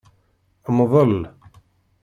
[0.77, 1.17] Mḍel.